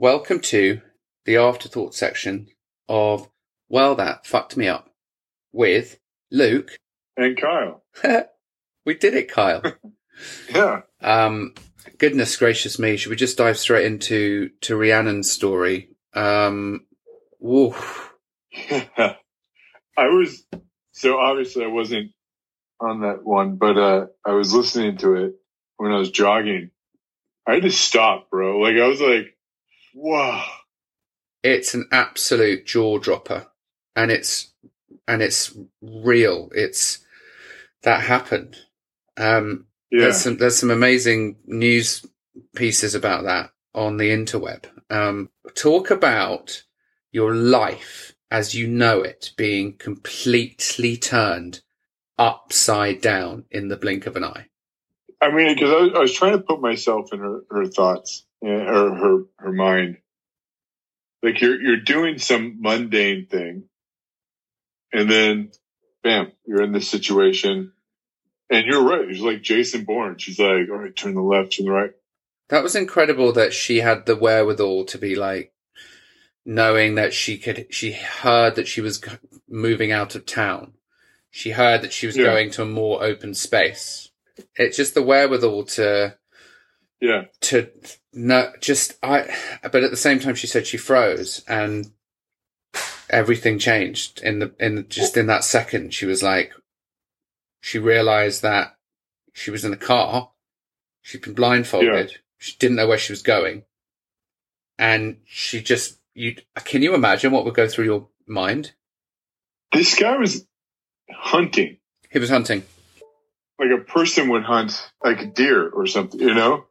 [0.00, 0.80] Welcome to
[1.26, 2.46] the afterthought section
[2.88, 3.28] of
[3.68, 4.88] Well, That Fucked Me Up
[5.52, 5.98] with
[6.30, 6.78] Luke.
[7.18, 7.82] And Kyle.
[8.86, 9.62] we did it, Kyle.
[10.54, 10.82] Yeah.
[11.02, 11.54] Um,
[11.98, 12.96] goodness gracious me.
[12.96, 15.90] Should we just dive straight into, to Rhiannon's story?
[16.14, 16.86] Um,
[17.38, 17.74] woo.
[18.70, 19.16] I
[19.98, 20.46] was,
[20.92, 22.12] so obviously I wasn't
[22.80, 25.34] on that one, but, uh, I was listening to it
[25.76, 26.70] when I was jogging.
[27.46, 28.60] I had to stop, bro.
[28.60, 29.36] Like I was like,
[29.94, 30.44] wow.
[31.42, 33.46] It's an absolute jaw dropper
[33.96, 34.52] and it's,
[35.08, 36.50] and it's real.
[36.54, 37.04] It's,
[37.82, 38.56] that happened.
[39.16, 40.02] Um, Yeah.
[40.02, 42.04] There's some there's some amazing news
[42.54, 44.66] pieces about that on the interweb.
[44.90, 46.62] Um, talk about
[47.10, 51.60] your life as you know it being completely turned
[52.18, 54.46] upside down in the blink of an eye.
[55.20, 58.26] I mean, because I, was- I was trying to put myself in her, her thoughts
[58.44, 59.98] Uh, or her her mind.
[61.22, 63.64] Like you're you're doing some mundane thing,
[64.92, 65.52] and then,
[66.02, 67.72] bam, you're in this situation,
[68.50, 69.06] and you're right.
[69.10, 70.18] She's like Jason Bourne.
[70.18, 71.92] She's like, "All right, turn the left, turn the right."
[72.50, 75.52] That was incredible that she had the wherewithal to be like
[76.46, 79.02] knowing that she could she heard that she was
[79.48, 80.74] moving out of town.
[81.30, 82.24] She heard that she was Yeah.
[82.24, 84.10] going to a more open space.
[84.56, 86.16] It's just the wherewithal to
[87.00, 87.70] Yeah, to
[88.12, 91.90] no just I but at the same time she said she froze and
[93.08, 95.94] everything changed in the in just in that second.
[95.94, 96.52] She was like
[97.60, 98.76] she realized that
[99.32, 100.30] she was in a car.
[101.02, 102.18] She'd been blindfolded.
[102.38, 103.64] She didn't know where she was going.
[104.78, 108.72] And she just you can you imagine what would go through your mind?
[109.72, 110.46] This guy was
[111.10, 111.78] hunting.
[112.10, 112.64] He was hunting.
[113.58, 116.18] Like a person would hunt like a deer or something.
[116.18, 116.66] You know?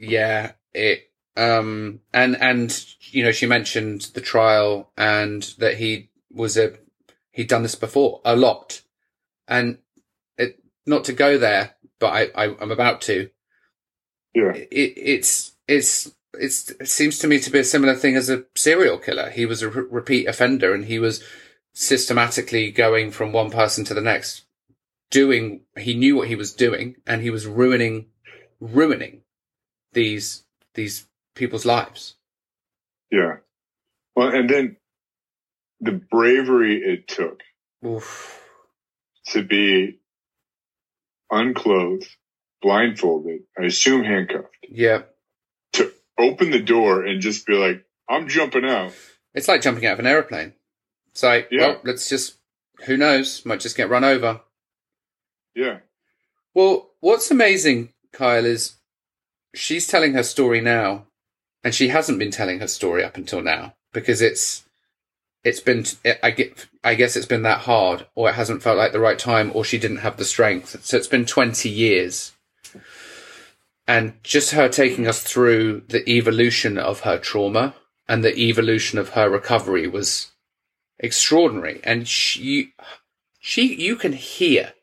[0.00, 6.56] Yeah, it um and and you know she mentioned the trial and that he was
[6.56, 6.72] a
[7.32, 8.80] he'd done this before a lot,
[9.46, 9.78] and
[10.38, 13.30] it not to go there, but I, I I'm about to.
[14.34, 14.52] Yeah.
[14.52, 18.44] It, it's it's it's it seems to me to be a similar thing as a
[18.56, 19.28] serial killer.
[19.28, 21.22] He was a re- repeat offender, and he was
[21.74, 24.44] systematically going from one person to the next,
[25.10, 25.62] doing.
[25.76, 28.06] He knew what he was doing, and he was ruining
[28.60, 29.22] ruining
[29.92, 32.16] these these people's lives.
[33.10, 33.36] Yeah.
[34.14, 34.76] Well, and then
[35.80, 37.40] the bravery it took
[37.84, 38.40] Oof.
[39.28, 39.98] to be
[41.30, 42.08] unclothed,
[42.62, 45.02] blindfolded, I assume handcuffed, Yeah,
[45.74, 48.92] to open the door and just be like, I'm jumping out.
[49.34, 50.52] it's like jumping out of an aeroplane.
[51.12, 51.66] It's like, Yeah.
[51.68, 52.36] well, let's just.
[52.86, 53.44] Who knows?
[53.44, 54.40] Might just get run over.
[55.54, 55.80] Yeah.
[56.54, 58.76] Well, what's amazing, Kyle, is
[59.54, 61.06] she's telling her story now,
[61.62, 64.64] and she hasn't been telling her story up until now because it's
[65.42, 65.84] it's been
[66.22, 69.18] I get I guess it's been that hard, or it hasn't felt like the right
[69.18, 70.84] time, or she didn't have the strength.
[70.84, 72.32] So it's been twenty years,
[73.86, 77.74] and just her taking us through the evolution of her trauma
[78.08, 80.32] and the evolution of her recovery was
[80.98, 81.80] extraordinary.
[81.84, 82.74] And she
[83.38, 84.74] she you can hear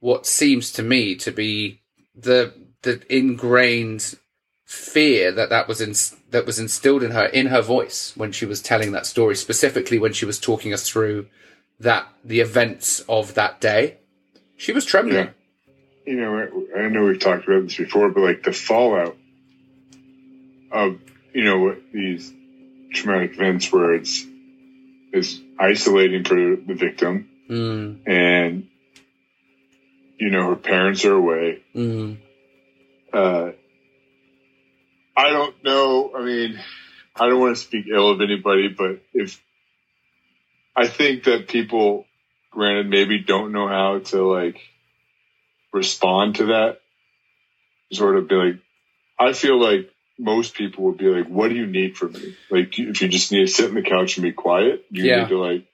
[0.00, 1.80] what seems to me to be
[2.14, 4.18] the the ingrained
[4.64, 5.94] fear that that was in,
[6.30, 9.98] that was instilled in her in her voice when she was telling that story specifically
[9.98, 11.26] when she was talking us through
[11.78, 13.98] that the events of that day.
[14.56, 15.26] She was trembling.
[15.26, 15.30] Yeah.
[16.06, 19.16] You know, I know we've talked about this before, but like the fallout
[20.70, 21.00] of,
[21.32, 22.32] you know, what these
[22.92, 24.24] traumatic events where it's,
[25.12, 27.28] is isolating for the victim.
[27.50, 28.68] Mm, and,
[30.18, 31.62] you know, her parents are away.
[31.74, 32.18] mm,
[33.12, 33.50] uh,
[35.16, 36.12] I don't know.
[36.16, 36.60] I mean,
[37.14, 39.42] I don't want to speak ill of anybody, but if
[40.76, 42.06] I think that people,
[42.50, 44.60] granted, maybe don't know how to like
[45.72, 46.80] respond to that,
[47.92, 48.56] sort of be like,
[49.18, 52.36] I feel like most people would be like, "What do you need from me?
[52.50, 55.20] Like, if you just need to sit on the couch and be quiet, you Yeah.
[55.22, 55.64] need to like,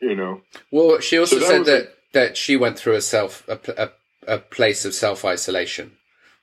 [0.00, 3.48] you know, well she also So that said that that she went through a self
[3.48, 5.92] a, a, a place of self isolation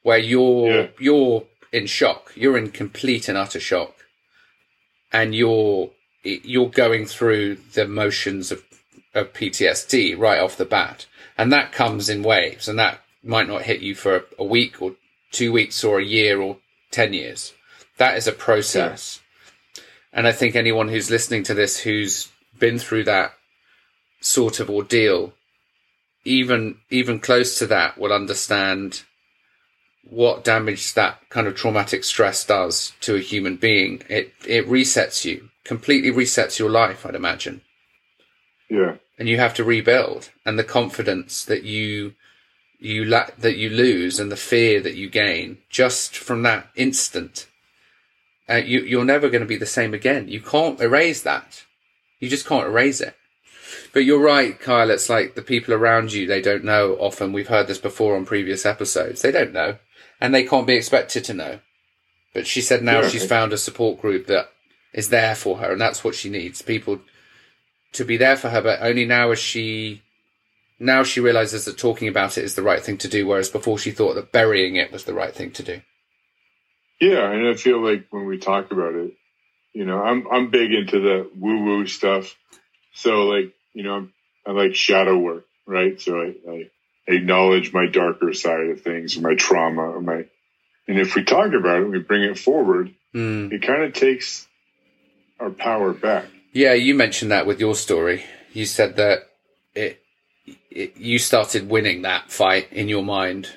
[0.04, 0.88] where you're Yeah.
[1.00, 2.32] you're in shock.
[2.36, 3.96] You're in complete and utter shock.
[5.12, 5.92] And you're
[6.24, 8.64] you're going through the motions of,
[9.14, 11.06] of PTSD right off the bat,
[11.38, 14.82] and that comes in waves, and that might not hit you for a, a week
[14.82, 14.96] or
[15.32, 16.58] two weeks or a year or
[16.92, 17.54] ten years.
[17.98, 19.22] That is a process,
[20.14, 22.30] and I think anyone who's listening to this who's
[22.60, 23.34] been through that
[24.22, 25.34] sort of ordeal,
[26.26, 29.04] even even close to that, will understand
[30.10, 34.02] what damage that kind of traumatic stress does to a human being.
[34.10, 37.62] It it resets you, completely resets your life, I'd imagine.
[38.70, 38.96] Yeah.
[39.18, 42.14] And you have to rebuild and the confidence that you
[42.80, 47.48] you la- that you lose and the fear that you gain just from that instant.
[48.50, 50.28] Uh, you you're never going to be the same again.
[50.28, 51.66] You can't erase that.
[52.20, 53.16] You just can't erase it.
[53.94, 54.90] But you're right, Kyle.
[54.92, 57.34] It's like the people around you, they don't know often.
[57.34, 59.22] We've heard this before on previous episodes.
[59.22, 59.78] They don't know
[60.22, 61.60] and they can't be expected to know.
[62.34, 63.10] But she said now Yeah.
[63.10, 64.52] she's found a support group that
[64.94, 66.62] is there for her, and that's what she needs.
[66.62, 67.02] People
[67.94, 70.02] to be there for her, but only now is she
[70.80, 73.78] now she realizes that talking about it is the right thing to do, whereas before
[73.78, 75.82] she thought that burying it was the right thing to do.
[77.02, 79.14] Yeah, and I feel like when we talk about it,
[79.74, 82.36] you know, I'm I'm big into the woo woo stuff.
[82.94, 84.10] So like, you know,
[84.46, 86.02] I'm, like shadow work, right?
[86.02, 86.70] So I, I
[87.08, 90.26] acknowledge my darker side of things, my trauma, or my,
[90.86, 92.94] and if we talk about it, we bring it forward.
[93.16, 93.54] Mm.
[93.54, 94.46] It kind of takes
[95.40, 96.26] our power back.
[96.52, 98.26] Yeah, you mentioned that with your story.
[98.52, 99.30] You said that
[99.74, 100.02] it,
[100.70, 103.50] it you started winning that fight in your mind.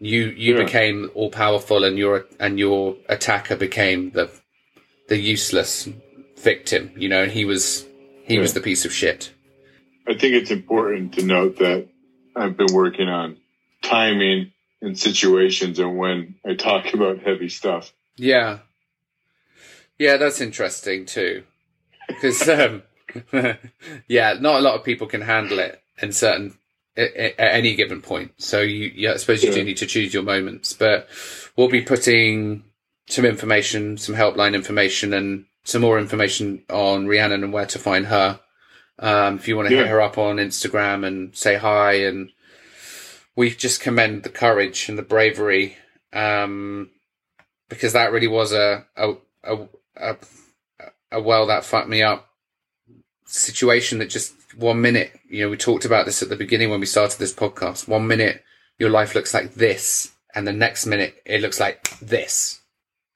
[0.00, 0.64] You you Yeah.
[0.64, 4.28] became all powerful, and your and your attacker became the
[5.08, 5.88] the useless
[6.38, 6.90] victim.
[6.96, 7.86] You know, and he was
[8.24, 9.30] he was the piece of shit.
[10.06, 11.88] I think it's important to note that
[12.34, 13.36] I've been working on
[13.82, 17.92] timing and situations and when I talk about heavy stuff.
[18.16, 18.58] Yeah,
[19.98, 21.44] yeah, that's interesting too,
[22.08, 22.82] because um,
[24.08, 26.58] yeah, not a lot of people can handle it in certain
[26.96, 28.32] at, any given point.
[28.38, 30.72] So you, yeah, I suppose you do need to choose your moments.
[30.72, 31.08] But
[31.56, 32.64] we'll be putting
[33.08, 38.06] some information, some helpline information, and some more information on Rhiannon and where to find
[38.06, 38.40] her.
[38.98, 42.30] Um, if you want to hit her up on Instagram and say hi, and
[43.34, 45.76] we just commend the courage and the bravery,
[46.12, 46.90] um,
[47.68, 50.16] because that really was a a a, a,
[51.10, 52.28] a well that fucked me up
[53.26, 56.80] situation that just one minute, you know, we talked about this at the beginning when
[56.80, 57.88] we started this podcast.
[57.88, 58.44] One minute
[58.78, 62.60] your life looks like this, and the next minute it looks like this.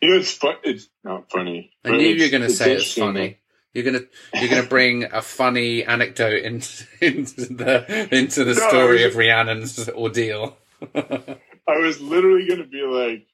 [0.01, 0.57] You know, it's fun.
[0.65, 1.73] It's not funny.
[1.85, 3.39] I knew you were going to say it's funny.
[3.77, 9.05] You're gonna you're gonna bring a funny anecdote into, into the into the No, story
[9.05, 10.57] I of Rhiannon's ordeal.
[10.95, 13.27] I was literally going to be like,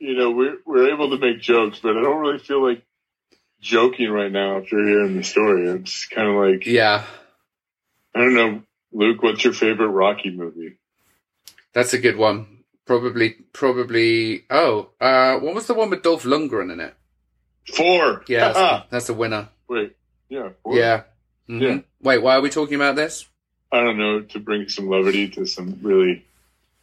[0.00, 2.82] you know, we're we're able to make jokes, but I don't really feel like
[3.60, 5.68] joking right now after hearing the story.
[5.68, 7.04] It's kind of like yeah,
[8.14, 8.62] I don't know,
[8.92, 9.22] Luke.
[9.22, 10.76] What's your favorite Rocky movie?
[11.72, 12.64] that's a good one.
[12.84, 14.44] Probably probably.
[14.50, 16.94] Oh, uh, what was the one with Dolph Lundgren in it?
[17.74, 18.24] Four.
[18.28, 19.48] Yeah, that's, that's a winner.
[19.68, 19.96] Wait.
[20.28, 20.50] Yeah.
[20.62, 20.76] Four.
[20.76, 21.02] Yeah.
[21.48, 21.60] Mhm.
[21.62, 21.78] Yeah.
[22.02, 23.26] Wait, why are we talking about this?
[23.72, 26.24] I don't know to bring some levity to some really.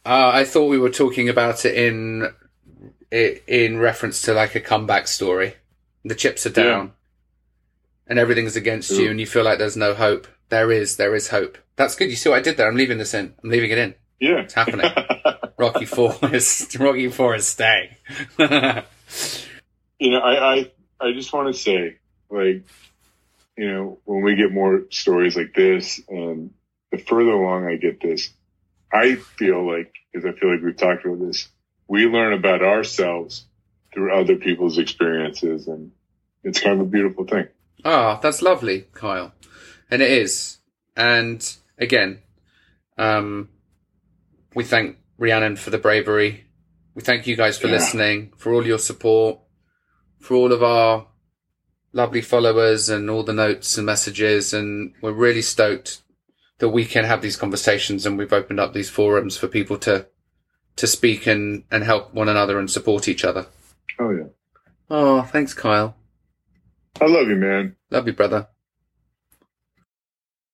[0.06, 2.32] Uh, I thought we were talking about it in
[3.10, 5.54] in reference to like a comeback story.
[6.04, 6.92] The chips are down,
[8.06, 10.26] and everything's against you, and you feel like there's no hope.
[10.48, 11.58] There is, there is hope.
[11.76, 12.08] That's good.
[12.08, 12.68] You see what I did there?
[12.68, 13.34] I'm leaving this in.
[13.42, 13.94] I'm leaving it in.
[14.18, 14.40] Yeah.
[14.40, 14.90] It's happening.
[15.58, 17.90] Rocky Four is Rocky Four is staying.
[18.38, 21.96] you know, I, I, I just want to say,
[22.30, 22.62] like,
[23.56, 26.50] you know, when we get more stories like this, and
[26.92, 28.30] the further along I get this,
[28.92, 31.48] I feel like, because I feel like we've talked about this,
[31.88, 33.44] we learn about ourselves
[33.92, 35.92] through other people's experiences, and
[36.44, 37.48] it's kind of a beautiful thing.
[37.84, 39.32] Ah, that's lovely, Kyle.
[39.90, 40.58] And it is.
[40.96, 41.44] And
[41.78, 42.20] again,
[42.96, 43.48] um,
[44.54, 46.44] we thank Rhiannon for the bravery.
[46.94, 47.74] We thank you guys for Yeah.
[47.74, 49.38] listening, for all your support,
[50.18, 51.06] for all of our
[51.92, 54.52] lovely followers and all the notes and messages.
[54.52, 56.02] And we're really stoked
[56.58, 60.06] that we can have these conversations and we've opened up these forums for people to,
[60.76, 63.46] to speak and, and help one another and support each other.
[63.98, 64.24] Oh yeah,
[64.90, 65.96] Oh, thanks, Kyle.
[67.00, 67.76] I love you, man.
[67.90, 68.48] Love you, brother.